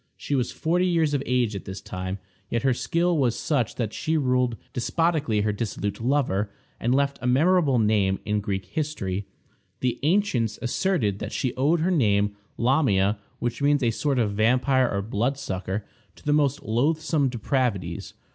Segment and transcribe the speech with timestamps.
[0.17, 2.17] She was forty years of age at this time,
[2.49, 7.27] yet her skill was such that she ruled despotically her dissolute lover, and left a
[7.27, 9.27] memorable name in Greek history.
[9.81, 14.89] The ancients asserted that she owed her name, Lamia, which means a sort of vampire
[14.91, 18.15] or bloodsucker, to the most loathsome depravities.